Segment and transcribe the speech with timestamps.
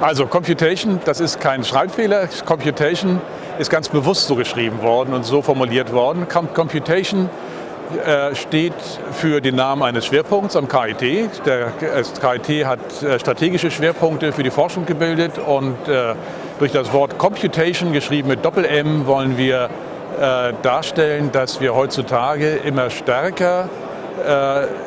[0.00, 2.28] Also Computation, das ist kein Schreibfehler.
[2.44, 3.18] Computation
[3.58, 6.26] ist ganz bewusst so geschrieben worden und so formuliert worden.
[6.28, 7.30] Computation
[8.04, 8.74] äh, steht
[9.12, 11.46] für den Namen eines Schwerpunkts am KIT.
[11.46, 11.72] Der
[12.20, 16.14] KIT hat äh, strategische Schwerpunkte für die Forschung gebildet und äh,
[16.58, 19.70] durch das Wort Computation, geschrieben mit Doppel-M, wollen wir
[20.62, 23.68] darstellen, dass wir heutzutage immer stärker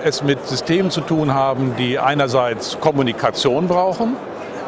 [0.03, 4.15] es mit Systemen zu tun haben, die einerseits Kommunikation brauchen,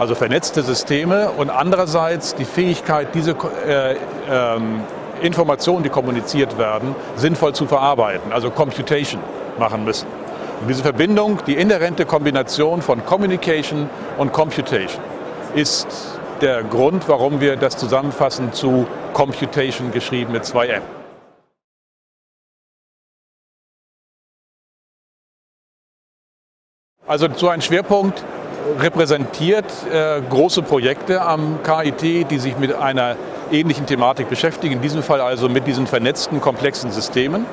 [0.02, 3.36] also vernetzte Systeme und andererseits die Fähigkeit, diese
[3.68, 3.96] äh,
[4.32, 4.82] ähm,
[5.22, 9.22] Informationen, die kommuniziert werden, sinnvoll zu verarbeiten, also Computation
[9.60, 10.08] machen müssen.
[10.60, 15.04] Und diese Verbindung, die inhärente Kombination von Communication und Computation
[15.54, 15.88] ist
[16.42, 20.82] der Grund, warum wir das zusammenfassen zu Computation geschrieben mit zwei M.
[27.06, 28.24] Also so ein Schwerpunkt
[28.80, 33.16] repräsentiert äh, große Projekte am KIT, die sich mit einer
[33.52, 37.46] ähnlichen Thematik beschäftigen, in diesem Fall also mit diesen vernetzten, komplexen Systemen.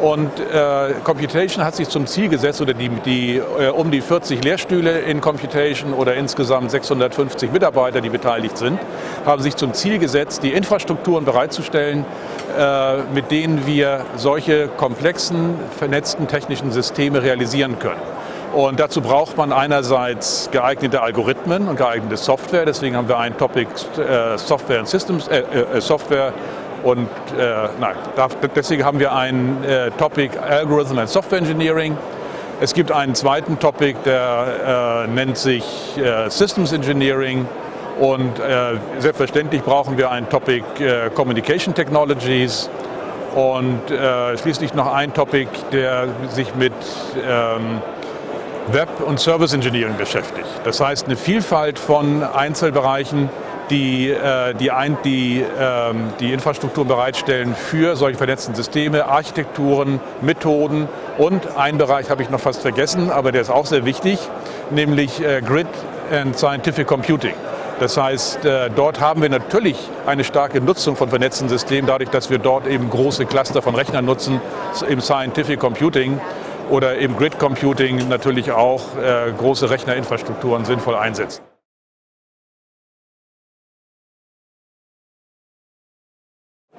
[0.00, 4.42] Und äh, Computation hat sich zum Ziel gesetzt, oder die, die äh, um die 40
[4.42, 8.80] Lehrstühle in Computation oder insgesamt 650 Mitarbeiter, die beteiligt sind,
[9.24, 12.04] haben sich zum Ziel gesetzt, die Infrastrukturen bereitzustellen,
[12.58, 18.00] äh, mit denen wir solche komplexen, vernetzten technischen Systeme realisieren können.
[18.52, 22.66] Und dazu braucht man einerseits geeignete Algorithmen und geeignete Software.
[22.66, 26.34] Deswegen haben wir ein Topic äh, Software and Systems, äh, äh, Software
[26.82, 27.08] und
[27.38, 27.94] äh, nein,
[28.54, 29.56] deswegen haben wir ein
[29.98, 31.96] Topic Algorithm and Software Engineering.
[32.60, 35.64] Es gibt einen zweiten Topic, der nennt sich
[36.28, 37.46] Systems Engineering.
[38.00, 38.40] Und
[38.98, 40.64] selbstverständlich brauchen wir ein Topic
[41.14, 42.68] Communication Technologies.
[43.36, 43.80] Und
[44.40, 46.72] schließlich noch ein Topic, der sich mit
[47.24, 47.80] ähm,
[48.68, 50.46] Web- und Service Engineering beschäftigt.
[50.64, 53.28] Das heißt, eine Vielfalt von Einzelbereichen,
[53.70, 60.88] die äh, die, ein, die, ähm, die Infrastruktur bereitstellen für solche vernetzten Systeme, Architekturen, Methoden
[61.18, 64.18] und einen Bereich habe ich noch fast vergessen, aber der ist auch sehr wichtig,
[64.70, 65.68] nämlich äh, Grid
[66.10, 67.34] and Scientific Computing.
[67.80, 69.76] Das heißt, äh, dort haben wir natürlich
[70.06, 74.04] eine starke Nutzung von vernetzten Systemen, dadurch, dass wir dort eben große Cluster von Rechnern
[74.04, 74.40] nutzen
[74.88, 76.20] im Scientific Computing
[76.70, 81.42] oder im Grid Computing natürlich auch äh, große Rechnerinfrastrukturen sinnvoll einsetzen.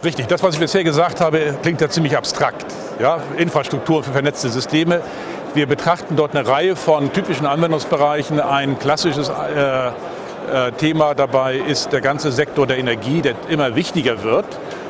[0.03, 2.65] Richtig, das, was ich bisher gesagt habe, klingt ja ziemlich abstrakt.
[2.99, 3.21] Ja?
[3.37, 5.01] Infrastruktur für vernetzte Systeme.
[5.53, 8.41] Wir betrachten dort eine Reihe von typischen Anwendungsbereichen.
[8.41, 14.23] Ein klassisches äh, äh, Thema dabei ist der ganze Sektor der Energie, der immer wichtiger
[14.23, 14.45] wird.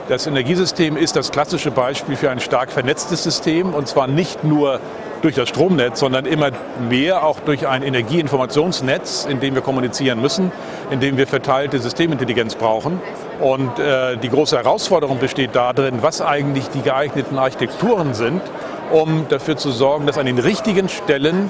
[0.10, 4.82] Das Energiesystem ist das klassische Beispiel für ein stark vernetztes System und zwar nicht nur
[5.22, 6.50] durch das Stromnetz, sondern immer
[6.90, 10.52] mehr auch durch ein Energieinformationsnetz, in dem wir kommunizieren müssen,
[10.92, 13.00] in dem wir verteilte Systemintelligenz brauchen.
[13.40, 18.42] Und äh, die große Herausforderung besteht darin, was eigentlich die geeigneten Architekturen sind,
[18.92, 21.50] um dafür zu sorgen, dass an den richtigen Stellen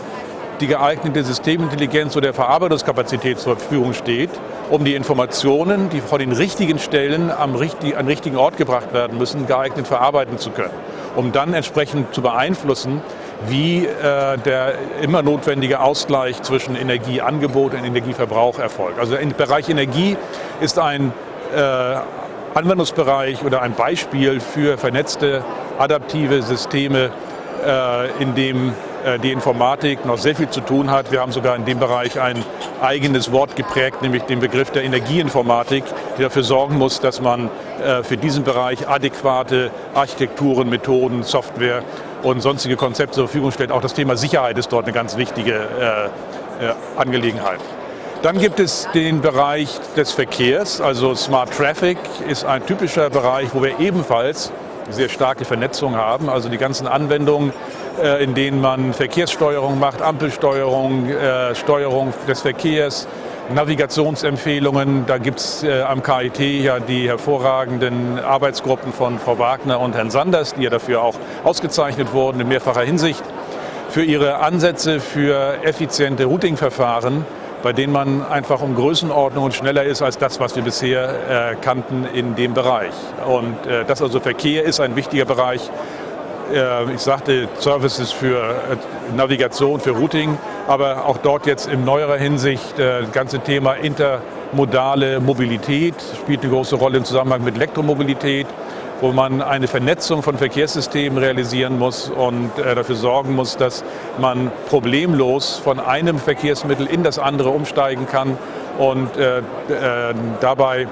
[0.60, 4.30] die geeignete Systemintelligenz oder Verarbeitungskapazität zur Verfügung steht,
[4.70, 9.18] um die Informationen, die von den richtigen Stellen am richtig, an richtigen Ort gebracht werden
[9.18, 10.74] müssen, geeignet verarbeiten zu können,
[11.16, 13.02] um dann entsprechend zu beeinflussen,
[13.48, 19.00] wie äh, der immer notwendige Ausgleich zwischen Energieangebot und Energieverbrauch erfolgt.
[19.00, 20.16] Also im Bereich Energie
[20.62, 21.12] ist ein
[21.56, 21.96] äh,
[22.54, 25.44] Anwendungsbereich oder ein Beispiel für vernetzte
[25.78, 27.12] adaptive Systeme,
[27.66, 28.74] äh, in dem
[29.22, 31.12] die Informatik noch sehr viel zu tun hat.
[31.12, 32.44] Wir haben sogar in dem Bereich ein
[32.82, 35.84] eigenes Wort geprägt, nämlich den Begriff der Energieinformatik,
[36.18, 37.50] die dafür sorgen muss, dass man
[37.84, 41.84] äh, für diesen Bereich adäquate Architekturen, Methoden, Software
[42.24, 43.72] und sonstige Konzepte zur Verfügung stellt.
[43.72, 46.10] Auch das Thema Sicherheit ist dort eine ganz wichtige
[46.60, 47.60] äh, Angelegenheit.
[48.22, 51.98] Dann gibt es den Bereich des Verkehrs, also Smart Traffic
[52.28, 54.54] ist ein typischer Bereich, wo wir ebenfalls
[54.90, 56.30] sehr starke Vernetzung haben.
[56.30, 57.54] Also die ganzen Anwendungen,
[58.02, 63.08] äh, in denen man Verkehrssteuerung macht, Ampelsteuerung, äh, Steuerung des Verkehrs,
[63.54, 65.06] Navigationsempfehlungen.
[65.06, 70.10] Da gibt es äh, am KIT ja die hervorragenden Arbeitsgruppen von Frau Wagner und Herrn
[70.10, 73.24] Sanders, die ja dafür auch ausgezeichnet wurden in mehrfacher Hinsicht,
[73.90, 77.26] für ihre Ansätze für effiziente Routingverfahren
[77.64, 81.56] bei denen man einfach um Größenordnung und schneller ist als das, was wir bisher äh,
[81.56, 82.94] kannten in dem Bereich.
[83.26, 85.72] Und äh, das also Verkehr ist ein wichtiger Bereich.
[86.52, 90.38] Äh, ich sagte Services für äh, Navigation, für Routing,
[90.68, 96.52] aber auch dort jetzt in neuerer Hinsicht äh, das ganze Thema intermodale Mobilität spielt eine
[96.52, 98.48] große Rolle im Zusammenhang mit Elektromobilität.
[99.02, 103.84] wo man eine Vernetzung von Verkehrssystemen realisieren muss und äh, dafür sorgen muss, dass
[104.18, 108.38] man problemlos von einem Verkehrsmittel in das andere umsteigen kann
[108.78, 109.10] und
[110.40, 110.88] dabei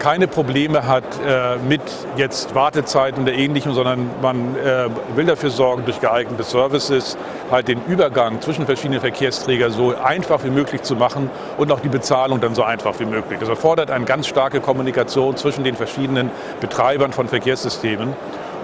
[0.00, 1.82] keine Probleme hat äh, mit
[2.16, 7.16] jetzt Wartezeiten oder ähnlichem, sondern man äh, will dafür sorgen, durch geeignete Services
[7.50, 11.88] halt den Übergang zwischen verschiedenen Verkehrsträgern so einfach wie möglich zu machen und auch die
[11.88, 13.38] Bezahlung dann so einfach wie möglich.
[13.38, 16.30] Das erfordert eine ganz starke Kommunikation zwischen den verschiedenen
[16.60, 18.14] Betreibern von Verkehrssystemen.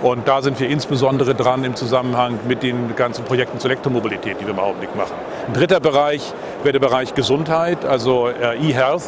[0.02, 4.46] Und da sind wir insbesondere dran im Zusammenhang mit den ganzen Projekten zur Elektromobilität, die
[4.46, 5.14] wir im Augenblick machen.
[5.46, 6.32] Ein dritter Bereich
[6.62, 9.04] wäre der Bereich Gesundheit, also äh, E-Health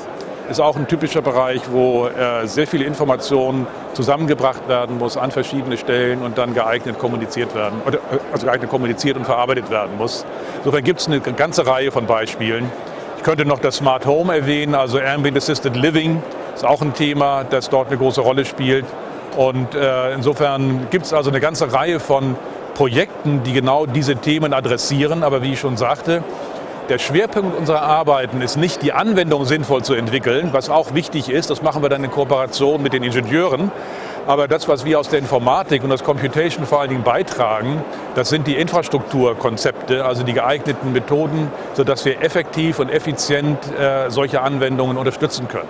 [0.51, 5.77] ist auch ein typischer Bereich, wo äh, sehr viele Informationen zusammengebracht werden muss an verschiedene
[5.77, 7.99] Stellen und dann geeignet kommuniziert werden, äh,
[8.33, 10.25] also geeignet kommuniziert und verarbeitet werden muss.
[10.59, 12.71] Insofern gibt es eine ganze Reihe von Beispielen.
[13.19, 16.23] Ich könnte noch das Smart Home erwähnen, also Ambient Assisted Living
[16.55, 18.85] ist auch ein Thema, das dort eine große Rolle spielt.
[19.37, 22.37] Und äh, insofern gibt es also eine ganze Reihe von
[22.75, 25.23] Projekten, die genau diese Themen adressieren.
[25.23, 26.25] Aber wie ich schon sagte,
[26.89, 31.51] der Schwerpunkt unserer Arbeiten ist nicht, die Anwendung sinnvoll zu entwickeln, was auch wichtig ist.
[31.51, 33.71] Das machen wir dann in Kooperation mit den Ingenieuren.
[34.27, 37.83] Aber das, was wir aus der Informatik und aus Computation vor allen Dingen beitragen,
[38.15, 44.43] das sind die Infrastrukturkonzepte, also die geeigneten Methoden, sodass wir effektiv und effizient äh, solche
[44.43, 45.69] Anwendungen unterstützen können.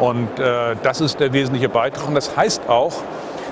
[0.00, 2.08] Und äh, das ist der wesentliche Beitrag.
[2.08, 2.92] Und das heißt auch,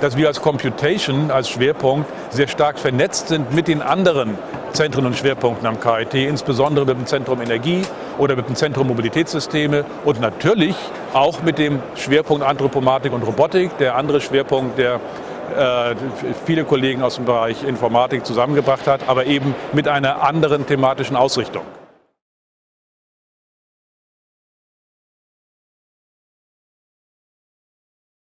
[0.01, 4.39] dass wir als Computation, als Schwerpunkt, sehr stark vernetzt sind mit den anderen
[4.77, 7.81] Zentren und Schwerpunkten am KIT, insbesondere mit dem Zentrum Energie
[8.19, 10.77] oder mit dem Zentrum Mobilitätssysteme und natürlich
[11.15, 15.01] auch mit dem Schwerpunkt Anthropomatik und Robotik, der andere Schwerpunkt, der
[15.57, 15.95] äh,
[16.45, 21.63] viele Kollegen aus dem Bereich Informatik zusammengebracht hat, aber eben mit einer anderen thematischen Ausrichtung.